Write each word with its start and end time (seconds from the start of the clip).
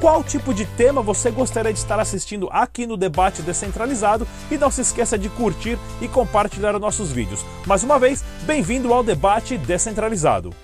qual 0.00 0.22
tipo 0.22 0.54
de 0.54 0.64
tema 0.64 1.02
você 1.02 1.30
gostaria 1.30 1.72
de 1.72 1.78
estar 1.78 1.98
assistindo 1.98 2.48
aqui 2.52 2.86
no 2.86 2.96
Debate 2.96 3.42
Descentralizado 3.42 4.26
e 4.50 4.56
não 4.56 4.70
se 4.70 4.80
esqueça 4.80 5.18
de 5.18 5.28
curtir 5.28 5.76
e 6.00 6.08
compartilhar 6.08 6.74
os 6.74 6.80
nossos 6.80 7.10
vídeos. 7.10 7.44
Mais 7.66 7.82
uma 7.82 7.98
vez, 7.98 8.22
bem-vindo 8.44 8.94
ao 8.94 9.02
Debate 9.02 9.58
Descentralizado. 9.58 10.54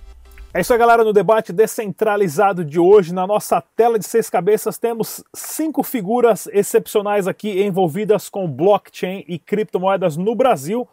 É 0.52 0.60
isso 0.60 0.72
aí, 0.72 0.78
galera. 0.78 1.02
No 1.02 1.12
debate 1.12 1.52
descentralizado 1.52 2.64
de 2.64 2.78
hoje, 2.78 3.12
na 3.12 3.26
nossa 3.26 3.60
tela 3.74 3.98
de 3.98 4.06
seis 4.06 4.30
cabeças, 4.30 4.78
temos 4.78 5.24
cinco 5.34 5.82
figuras 5.82 6.46
excepcionais 6.52 7.26
aqui 7.26 7.60
envolvidas 7.60 8.28
com 8.28 8.48
blockchain 8.48 9.24
e 9.26 9.36
criptomoedas 9.36 10.16
no 10.16 10.32
Brasil. 10.36 10.88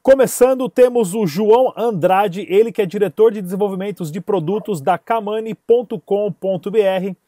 Começando, 0.00 0.68
temos 0.68 1.16
o 1.16 1.26
João 1.26 1.72
Andrade, 1.76 2.46
ele 2.48 2.70
que 2.70 2.80
é 2.80 2.86
diretor 2.86 3.32
de 3.32 3.42
desenvolvimento 3.42 4.04
de 4.04 4.20
produtos 4.20 4.80
da 4.80 4.96
Kamani.com.br. 4.96 7.21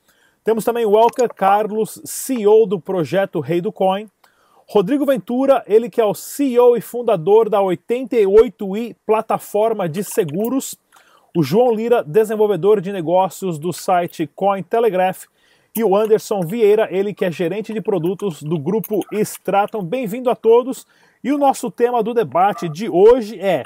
Temos 0.44 0.62
também 0.62 0.84
o 0.84 0.94
Elker 0.94 1.32
Carlos, 1.32 1.98
CEO 2.04 2.66
do 2.66 2.78
projeto 2.78 3.40
Rei 3.40 3.62
do 3.62 3.72
Coin. 3.72 4.06
Rodrigo 4.68 5.06
Ventura, 5.06 5.64
ele 5.66 5.88
que 5.88 6.02
é 6.02 6.04
o 6.04 6.12
CEO 6.12 6.76
e 6.76 6.82
fundador 6.82 7.48
da 7.48 7.60
88i 7.60 8.94
plataforma 9.06 9.88
de 9.88 10.04
seguros. 10.04 10.78
O 11.34 11.42
João 11.42 11.74
Lira, 11.74 12.04
desenvolvedor 12.04 12.82
de 12.82 12.92
negócios 12.92 13.58
do 13.58 13.72
site 13.72 14.26
Cointelegraph. 14.34 15.24
E 15.74 15.82
o 15.82 15.96
Anderson 15.96 16.42
Vieira, 16.42 16.88
ele 16.90 17.14
que 17.14 17.24
é 17.24 17.32
gerente 17.32 17.72
de 17.72 17.80
produtos 17.80 18.42
do 18.42 18.58
grupo 18.58 19.00
Stratum. 19.12 19.82
Bem-vindo 19.82 20.28
a 20.28 20.36
todos. 20.36 20.86
E 21.22 21.32
o 21.32 21.38
nosso 21.38 21.70
tema 21.70 22.02
do 22.02 22.12
debate 22.12 22.68
de 22.68 22.86
hoje 22.86 23.40
é: 23.40 23.62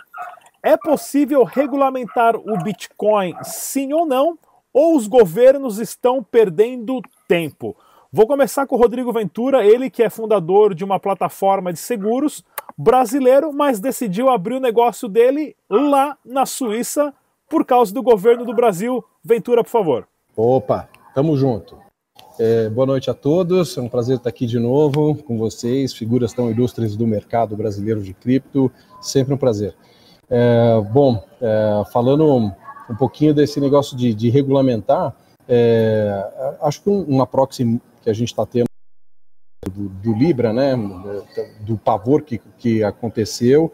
é 0.62 0.76
possível 0.76 1.42
regulamentar 1.42 2.36
o 2.36 2.56
Bitcoin 2.62 3.34
sim 3.42 3.92
ou 3.92 4.06
não? 4.06 4.38
Ou 4.72 4.96
os 4.96 5.06
governos 5.06 5.78
estão 5.78 6.22
perdendo 6.22 7.00
tempo? 7.26 7.76
Vou 8.10 8.26
começar 8.26 8.66
com 8.66 8.74
o 8.74 8.78
Rodrigo 8.78 9.12
Ventura, 9.12 9.66
ele 9.66 9.90
que 9.90 10.02
é 10.02 10.08
fundador 10.08 10.74
de 10.74 10.82
uma 10.82 10.98
plataforma 10.98 11.72
de 11.72 11.78
seguros 11.78 12.42
brasileiro, 12.76 13.52
mas 13.52 13.80
decidiu 13.80 14.30
abrir 14.30 14.54
o 14.54 14.60
negócio 14.60 15.08
dele 15.08 15.54
lá 15.68 16.16
na 16.24 16.46
Suíça 16.46 17.12
por 17.50 17.64
causa 17.64 17.92
do 17.92 18.02
governo 18.02 18.44
do 18.46 18.54
Brasil. 18.54 19.04
Ventura, 19.22 19.62
por 19.62 19.70
favor. 19.70 20.08
Opa, 20.34 20.88
tamo 21.14 21.36
junto. 21.36 21.76
É, 22.38 22.68
boa 22.68 22.86
noite 22.86 23.10
a 23.10 23.14
todos, 23.14 23.76
é 23.76 23.80
um 23.80 23.88
prazer 23.88 24.16
estar 24.16 24.28
aqui 24.28 24.46
de 24.46 24.60
novo 24.60 25.16
com 25.24 25.36
vocês, 25.36 25.92
figuras 25.92 26.32
tão 26.32 26.48
ilustres 26.48 26.96
do 26.96 27.06
mercado 27.06 27.56
brasileiro 27.56 28.00
de 28.00 28.14
cripto, 28.14 28.70
sempre 29.00 29.34
um 29.34 29.36
prazer. 29.36 29.74
É, 30.30 30.80
bom, 30.92 31.22
é, 31.42 31.82
falando 31.92 32.52
um 32.90 32.94
pouquinho 32.94 33.34
desse 33.34 33.60
negócio 33.60 33.96
de, 33.96 34.14
de 34.14 34.30
regulamentar, 34.30 35.14
é, 35.48 36.56
acho 36.60 36.82
que 36.82 36.90
uma 36.90 37.26
proxy 37.26 37.80
que 38.02 38.10
a 38.10 38.12
gente 38.12 38.28
está 38.28 38.44
tendo 38.44 38.66
do, 39.70 39.88
do, 39.88 40.14
Libra, 40.14 40.52
né, 40.52 40.74
do 41.60 41.76
pavor 41.76 42.22
que, 42.22 42.40
que 42.58 42.82
aconteceu, 42.82 43.72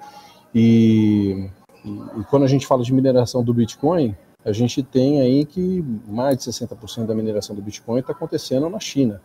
e, 0.55 1.49
e, 1.85 2.25
quando 2.31 2.45
a 2.45 2.49
gente 2.49 2.67
fala 2.67 2.83
de 2.83 2.93
mineração 2.93 3.43
do 3.43 3.53
Bitcoin, 3.53 4.17
a 4.45 4.53
gente 4.53 4.83
tem 4.83 5.21
aí 5.21 5.45
que 5.45 5.85
mais 6.07 6.39
de 6.39 6.45
60% 6.45 7.07
da 7.07 7.15
mineração 7.15 7.57
do 7.57 7.63
Bitcoin 7.63 8.01
está 8.01 8.13
acontecendo 8.13 8.69
na 8.69 8.79
China. 8.79 9.21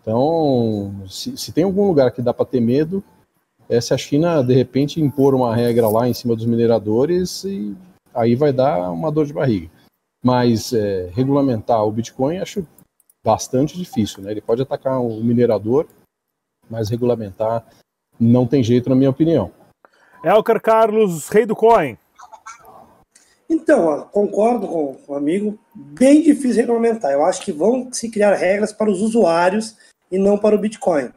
Então, 0.00 1.02
se, 1.08 1.36
se 1.36 1.52
tem 1.52 1.64
algum 1.64 1.86
lugar 1.86 2.12
que 2.12 2.22
dá 2.22 2.32
para 2.32 2.46
ter 2.46 2.60
medo, 2.60 3.02
é 3.68 3.80
se 3.80 3.92
a 3.92 3.98
China 3.98 4.42
de 4.42 4.54
repente 4.54 5.00
impor 5.00 5.34
uma 5.34 5.54
regra 5.54 5.88
lá 5.88 6.08
em 6.08 6.14
cima 6.14 6.34
dos 6.34 6.46
mineradores 6.46 7.44
e 7.44 7.76
aí 8.18 8.34
vai 8.34 8.52
dar 8.52 8.90
uma 8.90 9.10
dor 9.10 9.26
de 9.26 9.32
barriga. 9.32 9.70
Mas 10.22 10.72
é, 10.72 11.10
regulamentar 11.14 11.84
o 11.84 11.92
Bitcoin 11.92 12.38
acho 12.38 12.66
bastante 13.24 13.76
difícil, 13.76 14.22
né? 14.22 14.32
Ele 14.32 14.40
pode 14.40 14.62
atacar 14.62 15.00
o 15.00 15.22
minerador, 15.22 15.86
mas 16.68 16.88
regulamentar 16.88 17.64
não 18.18 18.46
tem 18.46 18.62
jeito, 18.62 18.90
na 18.90 18.96
minha 18.96 19.10
opinião. 19.10 19.52
Elker 20.24 20.60
Carlos, 20.60 21.28
rei 21.28 21.46
do 21.46 21.54
coin. 21.54 21.96
Então, 23.48 24.08
concordo 24.12 24.66
com 24.66 24.96
o 25.06 25.14
amigo, 25.14 25.58
bem 25.74 26.20
difícil 26.20 26.56
regulamentar. 26.56 27.12
Eu 27.12 27.24
acho 27.24 27.40
que 27.40 27.52
vão 27.52 27.90
se 27.92 28.10
criar 28.10 28.34
regras 28.34 28.72
para 28.72 28.90
os 28.90 29.00
usuários 29.00 29.76
e 30.10 30.18
não 30.18 30.36
para 30.36 30.54
o 30.54 30.58
Bitcoin. 30.58 31.10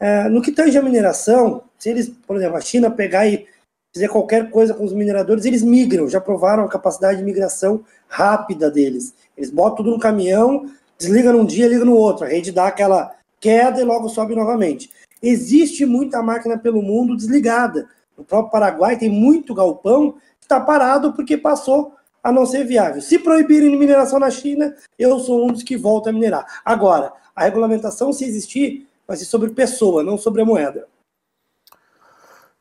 É, 0.00 0.28
no 0.28 0.42
que 0.42 0.50
tange 0.50 0.76
a 0.76 0.82
mineração, 0.82 1.62
se 1.78 1.90
eles, 1.90 2.08
por 2.08 2.36
exemplo, 2.36 2.56
a 2.56 2.60
China 2.60 2.90
pegar 2.90 3.26
e 3.26 3.46
fizer 3.96 4.08
qualquer 4.08 4.50
coisa 4.50 4.74
com 4.74 4.84
os 4.84 4.92
mineradores, 4.92 5.46
eles 5.46 5.62
migram, 5.62 6.06
já 6.06 6.20
provaram 6.20 6.64
a 6.64 6.68
capacidade 6.68 7.16
de 7.16 7.24
migração 7.24 7.82
rápida 8.06 8.70
deles. 8.70 9.14
Eles 9.34 9.50
botam 9.50 9.76
tudo 9.76 9.90
no 9.90 9.98
caminhão, 9.98 10.70
desliga 10.98 11.32
num 11.32 11.46
dia, 11.46 11.66
liga 11.66 11.84
no 11.84 11.94
outro. 11.94 12.26
A 12.26 12.28
rede 12.28 12.52
dá 12.52 12.66
aquela 12.66 13.14
queda 13.40 13.80
e 13.80 13.84
logo 13.84 14.10
sobe 14.10 14.34
novamente. 14.34 14.90
Existe 15.22 15.86
muita 15.86 16.22
máquina 16.22 16.58
pelo 16.58 16.82
mundo 16.82 17.16
desligada. 17.16 17.88
No 18.18 18.22
próprio 18.22 18.52
Paraguai 18.52 18.98
tem 18.98 19.08
muito 19.08 19.54
galpão 19.54 20.12
que 20.12 20.44
está 20.44 20.60
parado 20.60 21.14
porque 21.14 21.38
passou 21.38 21.94
a 22.22 22.30
não 22.30 22.44
ser 22.44 22.64
viável. 22.64 23.00
Se 23.00 23.18
proibirem 23.18 23.78
mineração 23.78 24.18
na 24.18 24.30
China, 24.30 24.74
eu 24.98 25.18
sou 25.20 25.42
um 25.42 25.52
dos 25.52 25.62
que 25.62 25.74
volta 25.74 26.10
a 26.10 26.12
minerar. 26.12 26.60
Agora, 26.62 27.14
a 27.34 27.44
regulamentação, 27.44 28.12
se 28.12 28.26
existir, 28.26 28.86
vai 29.08 29.16
ser 29.16 29.24
sobre 29.24 29.50
pessoa, 29.50 30.02
não 30.02 30.18
sobre 30.18 30.42
a 30.42 30.44
moeda. 30.44 30.86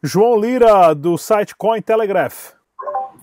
João 0.05 0.39
Lira, 0.39 0.93
do 0.93 1.17
site 1.17 1.55
Cointelegraph. 1.55 2.51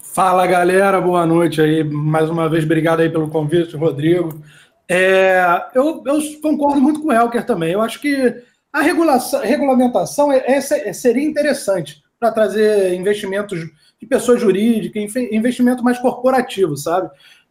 Fala 0.03 0.44
galera, 0.48 1.00
boa 1.00 1.25
noite 1.25 1.60
aí. 1.60 1.84
Mais 1.84 2.28
uma 2.28 2.48
vez, 2.48 2.65
obrigado 2.65 3.00
aí 3.00 3.09
pelo 3.09 3.31
convite, 3.31 3.76
Rodrigo. 3.76 4.43
É, 4.88 5.44
eu, 5.76 6.03
eu, 6.04 6.19
concordo 6.42 6.81
muito 6.81 7.00
com 7.00 7.09
o 7.09 7.12
Helker 7.12 7.47
também. 7.47 7.72
Eu 7.72 7.81
acho 7.81 8.00
que 8.00 8.34
a 8.72 8.81
regulamentação 8.82 10.32
é, 10.32 10.42
é, 10.44 10.92
seria 10.92 11.22
interessante 11.22 12.03
para 12.19 12.32
trazer 12.32 12.92
investimentos 12.94 13.60
de 14.00 14.06
pessoa 14.09 14.37
jurídica, 14.37 14.98
investimento 15.31 15.84
mais 15.84 16.00
corporativo, 16.00 16.76
sabe? 16.76 17.09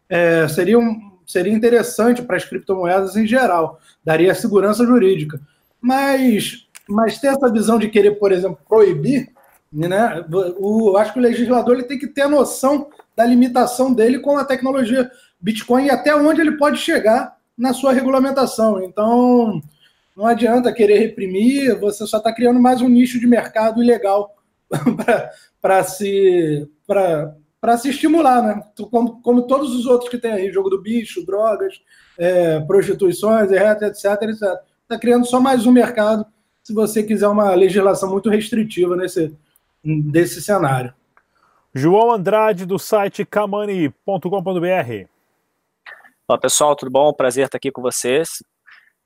É, 0.09 0.45
seria, 0.49 0.77
um, 0.77 1.17
seria 1.25 1.53
interessante 1.53 2.21
para 2.21 2.35
as 2.35 2.43
criptomoedas 2.43 3.15
em 3.15 3.25
geral, 3.25 3.79
daria 4.03 4.35
segurança 4.35 4.85
jurídica. 4.85 5.39
Mas 5.79 6.67
mas 6.89 7.19
ter 7.19 7.27
essa 7.27 7.51
visão 7.51 7.77
de 7.79 7.89
querer, 7.89 8.11
por 8.19 8.31
exemplo, 8.31 8.59
proibir, 8.67 9.31
né? 9.71 10.25
O, 10.29 10.97
acho 10.97 11.13
que 11.13 11.19
o 11.19 11.21
legislador 11.21 11.75
ele 11.75 11.83
tem 11.83 11.97
que 11.97 12.07
ter 12.07 12.23
a 12.23 12.29
noção 12.29 12.89
da 13.15 13.25
limitação 13.25 13.93
dele 13.93 14.19
com 14.19 14.37
a 14.37 14.45
tecnologia 14.45 15.09
Bitcoin 15.39 15.85
e 15.85 15.89
até 15.89 16.13
onde 16.15 16.41
ele 16.41 16.57
pode 16.57 16.77
chegar 16.77 17.37
na 17.57 17.73
sua 17.73 17.93
regulamentação. 17.93 18.83
Então, 18.83 19.61
não 20.15 20.25
adianta 20.25 20.73
querer 20.73 20.99
reprimir, 20.99 21.79
você 21.79 22.05
só 22.05 22.17
está 22.17 22.33
criando 22.33 22.59
mais 22.59 22.81
um 22.81 22.89
nicho 22.89 23.19
de 23.19 23.27
mercado 23.27 23.81
ilegal 23.81 24.35
para 25.61 25.83
se, 25.83 26.67
se 27.79 27.89
estimular, 27.89 28.41
né? 28.41 28.63
Como, 28.89 29.21
como, 29.21 29.43
todos 29.43 29.73
os 29.73 29.85
outros 29.85 30.09
que 30.09 30.17
tem 30.17 30.31
aí, 30.31 30.51
jogo 30.51 30.69
do 30.69 30.81
bicho, 30.81 31.25
drogas, 31.25 31.81
é, 32.17 32.59
prostituições, 32.61 33.51
etc, 33.51 33.83
etc, 33.83 34.05
etc. 34.23 34.41
Está 34.83 34.99
criando 34.99 35.25
só 35.25 35.39
mais 35.39 35.65
um 35.65 35.71
mercado 35.71 36.25
se 36.63 36.73
você 36.73 37.03
quiser 37.03 37.27
uma 37.27 37.53
legislação 37.55 38.09
muito 38.09 38.29
restritiva 38.29 38.95
nesse 38.95 39.35
desse 39.83 40.41
cenário. 40.41 40.93
João 41.73 42.11
Andrade, 42.11 42.65
do 42.65 42.77
site 42.77 43.25
kamani.com.br. 43.25 45.07
Olá, 46.27 46.39
pessoal, 46.39 46.75
tudo 46.75 46.91
bom? 46.91 47.11
Prazer 47.13 47.45
estar 47.45 47.57
aqui 47.57 47.71
com 47.71 47.81
vocês. 47.81 48.43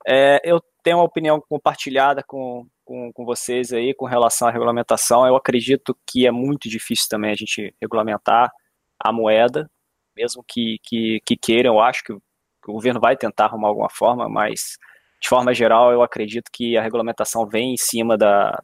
É, 0.05 0.41
eu 0.43 0.61
tenho 0.83 0.97
uma 0.97 1.05
opinião 1.05 1.41
compartilhada 1.47 2.23
com, 2.27 2.67
com, 2.83 3.11
com, 3.13 3.23
vocês 3.23 3.71
aí 3.71 3.93
com 3.93 4.05
relação 4.05 4.47
à 4.47 4.51
regulamentação. 4.51 5.25
Eu 5.25 5.35
acredito 5.35 5.97
que 6.05 6.27
é 6.27 6.31
muito 6.31 6.67
difícil 6.67 7.07
também 7.09 7.31
a 7.31 7.35
gente 7.35 7.73
regulamentar 7.81 8.51
a 8.99 9.13
moeda, 9.13 9.69
mesmo 10.15 10.43
que, 10.45 10.77
que, 10.83 11.21
que 11.25 11.37
queiram. 11.37 11.75
Eu 11.75 11.79
acho 11.79 12.03
que 12.03 12.13
o, 12.13 12.19
que 12.63 12.69
o 12.69 12.73
governo 12.73 12.99
vai 12.99 13.15
tentar 13.15 13.45
arrumar 13.45 13.69
alguma 13.69 13.89
forma, 13.89 14.27
mas 14.27 14.77
de 15.25 15.29
forma 15.29 15.55
geral, 15.55 15.91
eu 15.91 16.03
acredito 16.03 16.51
que 16.53 16.77
a 16.77 16.83
regulamentação 16.83 17.47
vem 17.47 17.73
em 17.73 17.77
cima 17.77 18.15
da, 18.15 18.61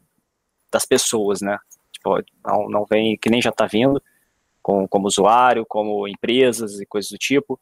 das 0.72 0.86
pessoas, 0.86 1.40
né? 1.40 1.58
Tipo, 1.90 2.22
não, 2.46 2.68
não 2.68 2.84
vem, 2.84 3.18
que 3.20 3.28
nem 3.28 3.42
já 3.42 3.50
está 3.50 3.66
vindo, 3.66 4.00
com, 4.62 4.86
como 4.86 5.08
usuário, 5.08 5.66
como 5.68 6.06
empresas 6.06 6.78
e 6.80 6.86
coisas 6.86 7.10
do 7.10 7.18
tipo. 7.18 7.58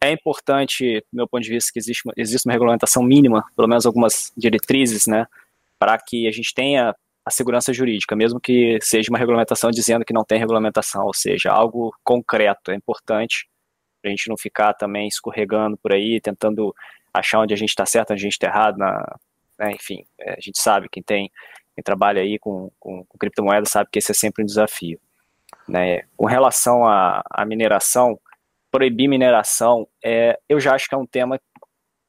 é 0.00 0.12
importante, 0.12 1.00
do 1.12 1.16
meu 1.16 1.26
ponto 1.26 1.42
de 1.42 1.50
vista, 1.50 1.72
que 1.72 1.80
existe, 1.80 2.02
existe 2.16 2.46
uma 2.46 2.52
regulamentação 2.52 3.02
mínima, 3.02 3.44
pelo 3.56 3.66
menos 3.66 3.84
algumas 3.84 4.32
diretrizes, 4.36 5.08
né, 5.08 5.26
para 5.76 5.98
que 5.98 6.28
a 6.28 6.30
gente 6.30 6.54
tenha 6.54 6.94
a 7.24 7.30
segurança 7.32 7.72
jurídica, 7.72 8.14
mesmo 8.14 8.38
que 8.40 8.78
seja 8.80 9.10
uma 9.10 9.18
regulamentação 9.18 9.72
dizendo 9.72 10.04
que 10.04 10.14
não 10.14 10.24
tem 10.24 10.38
regulamentação, 10.38 11.04
ou 11.04 11.14
seja, 11.14 11.50
algo 11.50 11.92
concreto, 12.04 12.70
é 12.70 12.76
importante 12.76 13.48
para 14.00 14.08
a 14.08 14.14
gente 14.14 14.28
não 14.28 14.36
ficar 14.36 14.72
também 14.74 15.08
escorregando 15.08 15.76
por 15.76 15.92
aí, 15.92 16.20
tentando 16.20 16.72
achar 17.18 17.40
onde 17.40 17.54
a 17.54 17.56
gente 17.56 17.70
está 17.70 17.86
certo, 17.86 18.12
onde 18.12 18.20
a 18.20 18.24
gente 18.24 18.32
está 18.32 18.46
errado, 18.46 18.76
na, 18.78 19.16
né, 19.58 19.72
enfim, 19.72 20.04
é, 20.20 20.34
a 20.34 20.40
gente 20.40 20.60
sabe, 20.60 20.88
quem 20.88 21.02
tem, 21.02 21.30
quem 21.74 21.82
trabalha 21.82 22.22
aí 22.22 22.38
com, 22.38 22.70
com, 22.78 23.04
com 23.04 23.18
criptomoedas 23.18 23.70
sabe 23.70 23.90
que 23.90 23.98
esse 23.98 24.10
é 24.10 24.14
sempre 24.14 24.42
um 24.42 24.46
desafio. 24.46 25.00
Né? 25.68 26.02
Com 26.16 26.26
relação 26.26 26.86
à, 26.86 27.44
mineração, 27.46 28.18
proibir 28.70 29.08
mineração, 29.08 29.88
é, 30.04 30.38
eu 30.48 30.60
já 30.60 30.74
acho 30.74 30.88
que 30.88 30.94
é 30.94 30.98
um 30.98 31.06
tema 31.06 31.40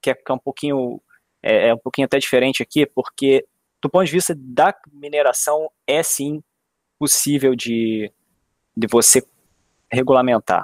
que 0.01 0.09
é, 0.11 0.13
que 0.13 0.31
é 0.31 0.33
um 0.33 0.39
pouquinho 0.39 1.01
é, 1.41 1.69
é, 1.69 1.73
um 1.73 1.77
pouquinho 1.77 2.05
até 2.05 2.19
diferente 2.19 2.61
aqui, 2.61 2.85
porque 2.85 3.45
do 3.81 3.89
ponto 3.89 4.05
de 4.05 4.11
vista 4.11 4.35
da 4.37 4.75
mineração 4.91 5.71
é 5.85 6.01
sim 6.03 6.43
possível 6.99 7.55
de, 7.55 8.11
de 8.75 8.87
você 8.87 9.23
regulamentar, 9.91 10.63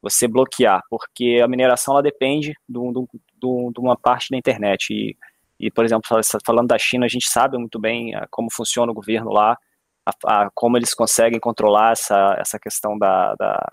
você 0.00 0.28
bloquear, 0.28 0.82
porque 0.88 1.40
a 1.42 1.48
mineração 1.48 1.94
ela 1.94 2.02
depende 2.02 2.54
de, 2.68 2.78
de, 2.78 3.25
de 3.72 3.80
uma 3.80 3.96
parte 3.96 4.30
da 4.30 4.36
internet 4.36 4.92
e, 4.92 5.16
e, 5.58 5.70
por 5.70 5.84
exemplo, 5.84 6.08
falando 6.44 6.68
da 6.68 6.78
China, 6.78 7.06
a 7.06 7.08
gente 7.08 7.28
sabe 7.28 7.56
muito 7.56 7.78
bem 7.78 8.14
ah, 8.14 8.26
como 8.30 8.52
funciona 8.52 8.92
o 8.92 8.94
governo 8.94 9.32
lá, 9.32 9.56
a, 10.04 10.44
a, 10.44 10.50
como 10.54 10.76
eles 10.76 10.94
conseguem 10.94 11.40
controlar 11.40 11.92
essa, 11.92 12.36
essa 12.38 12.58
questão 12.58 12.98
da, 12.98 13.34
da, 13.34 13.72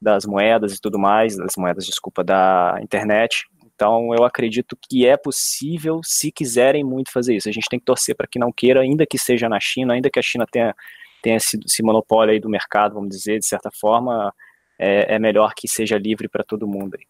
das 0.00 0.24
moedas 0.26 0.74
e 0.74 0.80
tudo 0.80 0.98
mais, 0.98 1.36
das 1.36 1.56
moedas, 1.56 1.86
desculpa, 1.86 2.22
da 2.22 2.78
internet. 2.82 3.46
Então, 3.74 4.12
eu 4.14 4.24
acredito 4.24 4.76
que 4.88 5.06
é 5.06 5.16
possível, 5.16 6.00
se 6.02 6.30
quiserem 6.30 6.84
muito 6.84 7.12
fazer 7.12 7.36
isso. 7.36 7.48
A 7.48 7.52
gente 7.52 7.68
tem 7.68 7.78
que 7.78 7.84
torcer 7.84 8.14
para 8.14 8.26
que 8.26 8.38
não 8.38 8.52
queira, 8.52 8.80
ainda 8.80 9.06
que 9.06 9.18
seja 9.18 9.48
na 9.48 9.60
China, 9.60 9.94
ainda 9.94 10.10
que 10.10 10.18
a 10.18 10.22
China 10.22 10.44
tenha, 10.50 10.74
tenha 11.22 11.36
esse, 11.36 11.58
esse 11.64 11.82
monopólio 11.82 12.32
aí 12.32 12.40
do 12.40 12.50
mercado, 12.50 12.94
vamos 12.94 13.10
dizer, 13.10 13.38
de 13.38 13.46
certa 13.46 13.70
forma, 13.70 14.34
é, 14.78 15.14
é 15.14 15.18
melhor 15.18 15.52
que 15.56 15.68
seja 15.68 15.96
livre 15.96 16.28
para 16.28 16.44
todo 16.44 16.66
mundo 16.66 16.96
aí. 16.98 17.06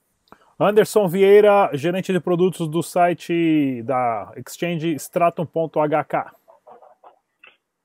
Anderson 0.61 1.07
Vieira, 1.07 1.71
gerente 1.73 2.13
de 2.13 2.19
produtos 2.19 2.69
do 2.69 2.83
site 2.83 3.81
da 3.85 4.33
Exchange 4.37 4.93
Stratum.hk. 4.97 6.33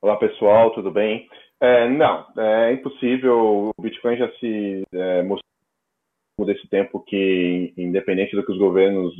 Olá 0.02 0.16
pessoal, 0.16 0.72
tudo 0.72 0.90
bem? 0.90 1.28
É, 1.60 1.88
não, 1.88 2.26
é 2.36 2.72
impossível. 2.72 3.70
O 3.76 3.80
Bitcoin 3.80 4.16
já 4.16 4.28
se 4.40 4.82
é, 4.92 5.22
mostrou 5.22 5.44
desse 6.44 6.66
tempo 6.66 6.98
que, 6.98 7.72
independente 7.78 8.34
do 8.34 8.44
que 8.44 8.50
os 8.50 8.58
governos 8.58 9.14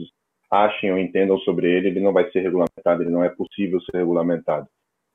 achem 0.51 0.91
ou 0.91 0.99
entendam 0.99 1.39
sobre 1.39 1.71
ele, 1.71 1.87
ele 1.91 2.01
não 2.01 2.13
vai 2.13 2.29
ser 2.33 2.41
regulamentado, 2.41 3.03
ele 3.03 3.11
não 3.11 3.23
é 3.23 3.29
possível 3.29 3.81
ser 3.83 3.99
regulamentado. 3.99 4.67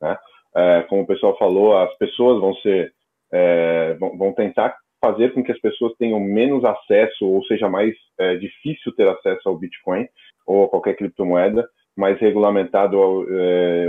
Né? 0.01 0.17
É, 0.55 0.83
como 0.83 1.01
o 1.01 1.07
pessoal 1.07 1.37
falou, 1.37 1.77
as 1.77 1.93
pessoas 1.97 2.39
vão 2.39 2.55
ser, 2.55 2.93
é, 3.33 3.95
vão, 3.95 4.17
vão, 4.17 4.31
tentar 4.31 4.77
fazer 5.01 5.33
com 5.33 5.43
que 5.43 5.51
as 5.51 5.59
pessoas 5.59 5.93
tenham 5.97 6.19
menos 6.19 6.63
acesso 6.65 7.25
ou 7.25 7.43
seja 7.45 7.69
mais 7.69 7.95
é, 8.19 8.35
difícil 8.35 8.93
ter 8.95 9.07
acesso 9.07 9.47
ao 9.47 9.57
Bitcoin 9.57 10.07
ou 10.45 10.65
a 10.65 10.69
qualquer 10.69 10.95
criptomoeda, 10.95 11.67
mais 11.95 12.19
regulamentado 12.19 13.25
é, 13.29 13.87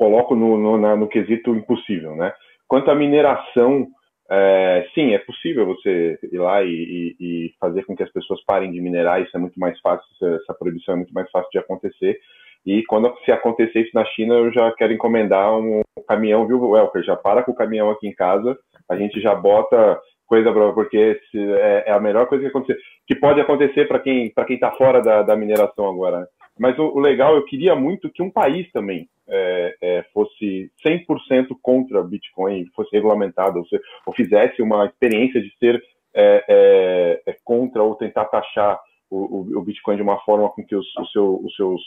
coloco 0.00 0.34
no, 0.34 0.56
no, 0.56 0.78
na, 0.78 0.96
no 0.96 1.06
quesito 1.06 1.54
impossível, 1.54 2.16
né? 2.16 2.32
Quanto 2.66 2.90
à 2.90 2.94
mineração, 2.94 3.86
é, 4.30 4.86
sim, 4.94 5.12
é 5.12 5.18
possível 5.18 5.66
você 5.66 6.18
ir 6.32 6.38
lá 6.38 6.62
e, 6.62 6.70
e, 6.70 7.16
e, 7.20 7.54
fazer 7.60 7.84
com 7.84 7.94
que 7.94 8.02
as 8.02 8.10
pessoas 8.10 8.42
parem 8.46 8.72
de 8.72 8.80
minerar, 8.80 9.20
isso 9.20 9.36
é 9.36 9.40
muito 9.40 9.60
mais 9.60 9.78
fácil, 9.80 10.06
essa 10.36 10.54
proibição 10.54 10.94
é 10.94 10.96
muito 10.96 11.12
mais 11.12 11.30
fácil 11.30 11.50
de 11.52 11.58
acontecer. 11.58 12.18
E 12.64 12.82
quando 12.84 13.12
se 13.24 13.32
acontecer 13.32 13.80
isso 13.80 13.90
na 13.94 14.04
China, 14.04 14.34
eu 14.34 14.52
já 14.52 14.70
quero 14.72 14.92
encomendar 14.92 15.58
um 15.58 15.80
caminhão, 16.06 16.46
viu, 16.46 16.62
Welker? 16.62 17.02
Já 17.02 17.16
para 17.16 17.42
com 17.42 17.52
o 17.52 17.54
caminhão 17.54 17.90
aqui 17.90 18.06
em 18.06 18.14
casa, 18.14 18.56
a 18.88 18.96
gente 18.96 19.20
já 19.20 19.34
bota 19.34 19.98
coisa 20.26 20.52
para 20.52 20.72
porque 20.72 21.18
é, 21.34 21.84
é, 21.86 21.92
a 21.92 21.98
melhor 21.98 22.26
coisa 22.26 22.44
que 22.44 22.50
acontecer, 22.50 22.80
que 23.04 23.16
pode 23.16 23.40
acontecer 23.40 23.88
para 23.88 23.98
quem 23.98 24.30
para 24.30 24.44
quem 24.44 24.54
está 24.54 24.70
fora 24.72 25.02
da, 25.02 25.22
da 25.22 25.34
mineração 25.36 25.88
agora. 25.88 26.28
Mas 26.58 26.78
o, 26.78 26.84
o, 26.84 27.00
legal, 27.00 27.34
eu 27.34 27.44
queria 27.44 27.74
muito 27.74 28.10
que 28.10 28.22
um 28.22 28.30
país 28.30 28.70
também 28.70 29.08
é, 29.28 29.76
é, 29.80 30.02
fosse 30.12 30.70
100% 30.86 31.56
contra 31.62 32.02
Bitcoin, 32.02 32.66
fosse 32.76 32.94
regulamentado, 32.94 33.58
ou, 33.58 33.66
se, 33.66 33.80
ou, 34.06 34.12
fizesse 34.12 34.60
uma 34.62 34.84
experiência 34.86 35.40
de 35.40 35.50
ser 35.58 35.82
é, 36.14 36.44
é, 36.48 37.22
é 37.26 37.36
contra 37.42 37.82
ou 37.82 37.94
tentar 37.94 38.26
taxar 38.26 38.78
o, 39.10 39.58
o, 39.58 39.62
Bitcoin 39.62 39.96
de 39.96 40.02
uma 40.02 40.20
forma 40.20 40.48
com 40.50 40.64
que 40.64 40.76
os, 40.76 40.86
o 40.96 41.06
seu, 41.06 41.40
os 41.42 41.54
seus 41.56 41.80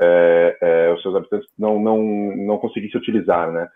é, 0.00 0.92
os 0.94 1.02
seus 1.02 1.14
habitantes 1.14 1.48
não, 1.58 1.78
não, 1.78 2.02
não 2.36 2.58
conseguissem 2.58 3.00
utilizar, 3.00 3.50
né? 3.52 3.68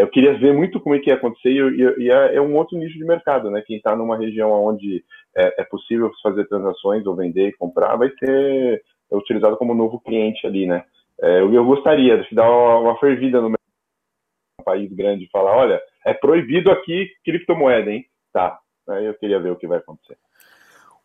eu 0.00 0.08
queria 0.08 0.38
ver 0.38 0.54
muito 0.54 0.80
como 0.80 0.94
é 0.94 0.98
que 0.98 1.10
ia 1.10 1.16
acontecer 1.16 1.50
e, 1.50 2.04
e 2.04 2.10
é, 2.10 2.40
um 2.40 2.56
outro 2.56 2.78
nicho 2.78 2.96
de 2.96 3.04
mercado, 3.04 3.50
né? 3.50 3.62
Quem 3.66 3.76
está 3.76 3.94
numa 3.94 4.16
região 4.16 4.50
onde 4.50 5.04
é, 5.36 5.62
possível 5.64 6.10
fazer 6.22 6.46
transações 6.48 7.04
ou 7.06 7.14
vender 7.14 7.48
e 7.48 7.56
comprar 7.56 7.94
vai 7.96 8.10
ser 8.18 8.82
é 9.10 9.16
utilizado 9.16 9.56
como 9.56 9.74
novo 9.74 10.00
cliente 10.00 10.46
ali, 10.46 10.66
né? 10.66 10.84
É, 11.20 11.40
eu, 11.40 11.52
eu 11.52 11.64
gostaria 11.64 12.18
de 12.18 12.34
dar 12.34 12.50
uma 12.50 12.98
fervida 12.98 13.40
no 13.40 13.48
um 13.48 14.64
país 14.64 14.92
grande 14.92 15.24
e 15.24 15.30
falar, 15.30 15.56
olha, 15.56 15.80
é 16.04 16.12
proibido 16.12 16.70
aqui 16.70 17.08
criptomoeda, 17.24 17.90
hein? 17.90 18.04
Tá. 18.32 18.58
Aí 18.88 19.06
eu 19.06 19.14
queria 19.14 19.40
ver 19.40 19.50
o 19.50 19.56
que 19.56 19.66
vai 19.66 19.78
acontecer. 19.78 20.16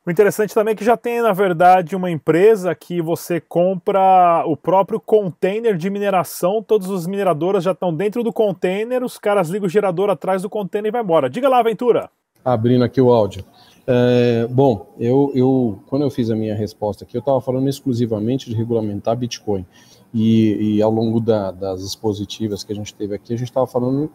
O 0.03 0.09
interessante 0.09 0.51
também 0.51 0.71
é 0.71 0.75
que 0.75 0.83
já 0.83 0.97
tem, 0.97 1.21
na 1.21 1.31
verdade, 1.31 1.95
uma 1.95 2.09
empresa 2.09 2.73
que 2.73 2.99
você 2.99 3.39
compra 3.39 4.43
o 4.47 4.57
próprio 4.57 4.99
container 4.99 5.77
de 5.77 5.91
mineração, 5.91 6.63
todas 6.63 6.89
as 6.89 7.05
mineradoras 7.05 7.63
já 7.63 7.71
estão 7.71 7.93
dentro 7.93 8.23
do 8.23 8.33
container, 8.33 9.03
os 9.03 9.19
caras 9.19 9.49
ligam 9.49 9.67
o 9.67 9.69
gerador 9.69 10.09
atrás 10.09 10.41
do 10.41 10.49
container 10.49 10.89
e 10.89 10.91
vai 10.91 11.03
embora. 11.03 11.29
Diga 11.29 11.47
lá, 11.47 11.59
Aventura. 11.59 12.09
Abrindo 12.43 12.83
aqui 12.83 12.99
o 12.99 13.13
áudio. 13.13 13.45
É, 13.85 14.47
bom, 14.49 14.91
eu, 14.99 15.31
eu, 15.35 15.83
quando 15.87 16.01
eu 16.01 16.09
fiz 16.09 16.31
a 16.31 16.35
minha 16.35 16.55
resposta 16.55 17.03
aqui, 17.03 17.15
eu 17.15 17.19
estava 17.19 17.39
falando 17.39 17.69
exclusivamente 17.69 18.49
de 18.49 18.55
regulamentar 18.55 19.15
Bitcoin. 19.15 19.63
E, 20.11 20.77
e 20.77 20.81
ao 20.81 20.89
longo 20.89 21.19
da, 21.19 21.51
das 21.51 21.81
expositivas 21.81 22.63
que 22.63 22.73
a 22.73 22.75
gente 22.75 22.91
teve 22.95 23.13
aqui, 23.13 23.35
a 23.35 23.37
gente 23.37 23.49
estava 23.49 23.67
falando 23.67 24.11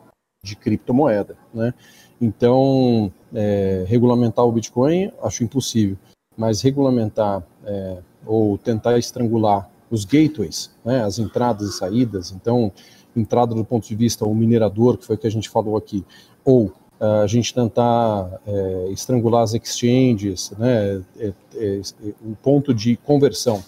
de 0.46 0.56
criptomoeda, 0.56 1.36
né? 1.52 1.74
Então, 2.20 3.12
é, 3.34 3.84
regulamentar 3.86 4.44
o 4.44 4.52
Bitcoin, 4.52 5.10
acho 5.22 5.44
impossível. 5.44 5.98
Mas 6.36 6.62
regulamentar 6.62 7.42
é, 7.64 7.98
ou 8.24 8.56
tentar 8.56 8.98
estrangular 8.98 9.68
os 9.90 10.04
gateways, 10.04 10.70
né, 10.84 11.02
as 11.04 11.18
entradas 11.18 11.68
e 11.68 11.72
saídas, 11.72 12.32
então, 12.32 12.72
entrada 13.14 13.54
do 13.54 13.64
ponto 13.64 13.86
de 13.86 13.94
vista 13.94 14.24
o 14.24 14.34
minerador, 14.34 14.98
que 14.98 15.04
foi 15.04 15.16
o 15.16 15.18
que 15.18 15.26
a 15.26 15.30
gente 15.30 15.48
falou 15.48 15.76
aqui, 15.76 16.04
ou 16.44 16.72
a 16.98 17.26
gente 17.26 17.54
tentar 17.54 18.40
é, 18.46 18.88
estrangular 18.90 19.42
as 19.42 19.54
exchanges, 19.54 20.50
né, 20.58 21.02
é, 21.18 21.32
é, 21.54 21.80
um 22.24 22.34
ponto 22.34 22.74
de 22.74 22.96
conversão, 22.96 23.62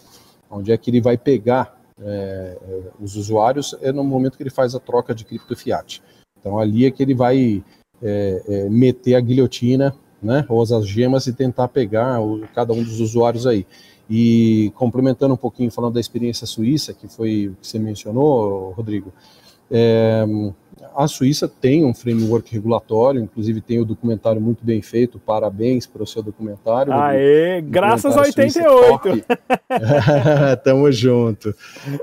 onde 0.50 0.72
é 0.72 0.76
que 0.76 0.90
ele 0.90 1.00
vai 1.00 1.16
pegar 1.16 1.78
é, 2.00 2.58
é, 2.60 2.80
os 3.00 3.16
usuários 3.16 3.74
é 3.80 3.90
no 3.90 4.04
momento 4.04 4.36
que 4.36 4.42
ele 4.42 4.50
faz 4.50 4.74
a 4.74 4.80
troca 4.80 5.14
de 5.14 5.24
cripto 5.24 5.56
fiat. 5.56 6.02
Então 6.40 6.58
ali 6.58 6.86
é 6.86 6.90
que 6.90 7.02
ele 7.02 7.14
vai 7.14 7.62
é, 8.02 8.68
meter 8.70 9.14
a 9.14 9.20
guilhotina, 9.20 9.94
né, 10.22 10.44
ou 10.48 10.60
as 10.62 10.86
gemas 10.86 11.26
e 11.26 11.32
tentar 11.32 11.68
pegar 11.68 12.20
o, 12.20 12.40
cada 12.54 12.72
um 12.72 12.82
dos 12.82 13.00
usuários 13.00 13.46
aí. 13.46 13.66
E 14.10 14.72
complementando 14.74 15.34
um 15.34 15.36
pouquinho, 15.38 15.70
falando 15.70 15.94
da 15.94 16.00
experiência 16.00 16.46
suíça, 16.46 16.94
que 16.94 17.06
foi 17.06 17.48
o 17.48 17.56
que 17.60 17.66
você 17.66 17.78
mencionou, 17.78 18.72
Rodrigo, 18.72 19.12
é, 19.70 20.24
a 20.96 21.06
Suíça 21.06 21.46
tem 21.48 21.84
um 21.84 21.92
framework 21.92 22.52
regulatório, 22.52 23.20
inclusive 23.20 23.60
tem 23.60 23.78
o 23.78 23.82
um 23.82 23.84
documentário 23.84 24.40
muito 24.40 24.64
bem 24.64 24.80
feito, 24.80 25.18
parabéns 25.18 25.86
para 25.86 26.02
o 26.02 26.06
seu 26.06 26.22
documentário. 26.22 26.92
Aê, 26.92 27.60
graças 27.60 28.16
a 28.16 28.22
88! 28.22 29.24
Tamo 30.64 30.90
junto. 30.90 31.54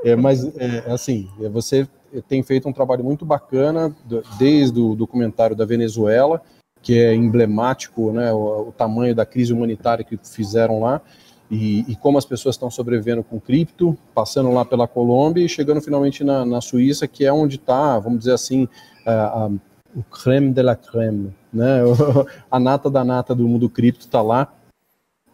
É, 0.04 0.16
mas, 0.16 0.46
é, 0.58 0.92
assim, 0.92 1.28
é, 1.42 1.50
você 1.50 1.88
tem 2.22 2.44
feito 2.44 2.68
um 2.68 2.74
trabalho 2.74 3.04
muito 3.04 3.26
bacana, 3.26 3.96
desde 4.38 4.80
o 4.80 4.96
documentário 4.96 5.56
da 5.56 5.66
Venezuela, 5.66 6.42
que 6.82 7.00
é 7.00 7.14
emblemático, 7.16 8.12
né, 8.12 8.32
o, 8.32 8.70
o 8.70 8.72
tamanho 8.72 9.16
da 9.16 9.26
crise 9.26 9.52
humanitária 9.52 10.06
que 10.06 10.18
fizeram 10.24 10.80
lá, 10.80 11.02
e, 11.50 11.86
e, 11.88 11.96
como 11.96 12.18
as 12.18 12.26
pessoas 12.26 12.56
estão 12.56 12.72
sobrevivendo 12.72 13.24
com 13.24 13.40
cripto, 13.40 13.96
passando 14.16 14.52
lá 14.52 14.66
pela 14.66 14.88
Colômbia 14.88 15.46
e 15.46 15.50
chegando 15.50 15.80
finalmente 15.80 16.24
na, 16.24 16.44
na 16.44 16.60
Suíça, 16.60 17.08
que 17.08 17.24
é 17.24 17.32
onde 17.32 17.58
está, 17.58 18.00
vamos 18.00 18.20
dizer 18.20 18.34
assim, 18.34 18.68
a, 19.06 19.46
a, 19.46 19.50
o 19.96 20.04
creme 20.04 20.52
de 20.52 20.64
la 20.64 20.76
creme, 20.76 21.34
né? 21.54 21.82
a 22.50 22.60
nata 22.60 22.90
da 22.90 23.04
nata 23.04 23.36
do 23.36 23.48
mundo 23.48 23.70
cripto 23.70 24.02
está 24.02 24.22
lá. 24.24 24.52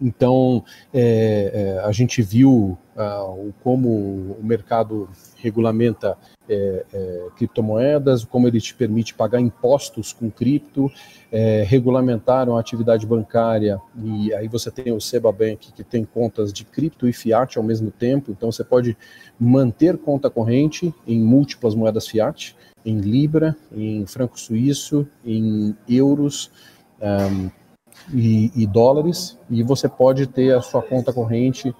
Então, 0.01 0.63
é, 0.91 1.77
é, 1.77 1.85
a 1.85 1.91
gente 1.91 2.21
viu 2.23 2.77
uh, 2.95 3.53
como 3.63 3.87
o 3.87 4.39
mercado 4.41 5.07
regulamenta 5.37 6.17
é, 6.49 6.85
é, 6.91 7.27
criptomoedas, 7.37 8.25
como 8.25 8.47
ele 8.47 8.59
te 8.59 8.73
permite 8.73 9.13
pagar 9.13 9.39
impostos 9.39 10.11
com 10.11 10.29
cripto, 10.29 10.91
é, 11.31 11.63
regulamentaram 11.63 12.57
a 12.57 12.59
atividade 12.59 13.05
bancária 13.05 13.79
e 14.03 14.33
aí 14.33 14.47
você 14.47 14.69
tem 14.69 14.91
o 14.91 14.99
Seba 14.99 15.31
Bank 15.31 15.71
que 15.71 15.83
tem 15.83 16.03
contas 16.03 16.51
de 16.51 16.65
cripto 16.65 17.07
e 17.07 17.13
fiat 17.13 17.57
ao 17.57 17.63
mesmo 17.63 17.89
tempo, 17.89 18.31
então 18.31 18.51
você 18.51 18.63
pode 18.63 18.97
manter 19.39 19.97
conta 19.97 20.29
corrente 20.29 20.93
em 21.07 21.21
múltiplas 21.21 21.73
moedas 21.73 22.07
fiat, 22.07 22.55
em 22.85 22.97
libra, 22.97 23.55
em 23.71 24.05
franco 24.05 24.39
suíço, 24.39 25.07
em 25.23 25.75
euros 25.87 26.51
um, 27.01 27.49
e, 28.13 28.51
e 28.55 28.65
dólares, 28.65 29.37
e 29.49 29.63
você 29.63 29.87
pode 29.87 30.27
ter 30.27 30.55
a 30.55 30.61
sua 30.61 30.81
conta 30.81 31.13
corrente 31.13 31.73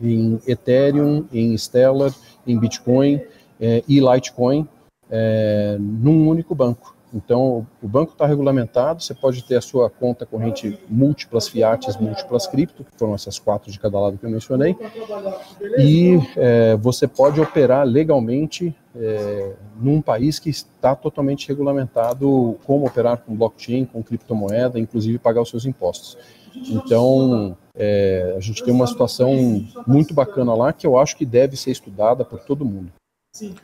em 0.00 0.40
Ethereum, 0.46 1.24
em 1.32 1.56
Stellar, 1.56 2.12
em 2.46 2.58
Bitcoin 2.58 3.20
é, 3.60 3.82
e 3.86 4.00
Litecoin 4.00 4.66
é, 5.10 5.76
num 5.78 6.28
único 6.28 6.54
banco. 6.54 6.94
Então, 7.14 7.66
o 7.82 7.88
banco 7.88 8.12
está 8.12 8.26
regulamentado, 8.26 9.02
você 9.02 9.14
pode 9.14 9.44
ter 9.44 9.56
a 9.56 9.60
sua 9.60 9.90
conta 9.90 10.24
corrente 10.24 10.78
múltiplas 10.88 11.46
fiats, 11.46 11.96
múltiplas 11.98 12.46
cripto, 12.46 12.84
que 12.84 12.90
foram 12.96 13.14
essas 13.14 13.38
quatro 13.38 13.70
de 13.70 13.78
cada 13.78 14.00
lado 14.00 14.16
que 14.16 14.24
eu 14.24 14.30
mencionei, 14.30 14.74
e 15.78 16.18
é, 16.36 16.74
você 16.76 17.06
pode 17.06 17.40
operar 17.40 17.86
legalmente 17.86 18.74
é, 18.96 19.52
num 19.78 20.00
país 20.00 20.38
que 20.38 20.48
está 20.48 20.94
totalmente 20.94 21.48
regulamentado 21.48 22.58
como 22.64 22.86
operar 22.86 23.18
com 23.18 23.36
blockchain, 23.36 23.84
com 23.84 24.02
criptomoeda, 24.02 24.78
inclusive 24.78 25.18
pagar 25.18 25.42
os 25.42 25.50
seus 25.50 25.66
impostos. 25.66 26.16
Então, 26.54 27.56
é, 27.74 28.34
a 28.36 28.40
gente 28.40 28.62
tem 28.62 28.72
uma 28.72 28.86
situação 28.86 29.64
muito 29.86 30.12
bacana 30.12 30.54
lá 30.54 30.72
que 30.72 30.86
eu 30.86 30.98
acho 30.98 31.16
que 31.16 31.24
deve 31.24 31.56
ser 31.56 31.70
estudada 31.70 32.24
por 32.24 32.40
todo 32.40 32.64
mundo. 32.64 32.92
Sim. 33.34 33.54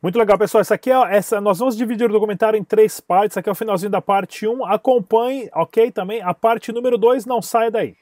Muito 0.00 0.16
legal, 0.16 0.38
pessoal. 0.38 0.60
Essa 0.60 0.76
aqui 0.76 0.92
é 0.92 1.16
essa. 1.16 1.40
Nós 1.40 1.58
vamos 1.58 1.76
dividir 1.76 2.08
o 2.08 2.12
documentário 2.12 2.56
em 2.56 2.62
três 2.62 3.00
partes. 3.00 3.36
Aqui 3.36 3.48
é 3.48 3.52
o 3.52 3.54
finalzinho 3.54 3.90
da 3.90 4.00
parte 4.00 4.46
1. 4.46 4.64
Acompanhe, 4.64 5.50
ok? 5.52 5.90
Também 5.90 6.22
a 6.22 6.32
parte 6.32 6.70
número 6.70 6.96
2, 6.96 7.26
não 7.26 7.42
saia 7.42 7.70
daí. 7.70 7.96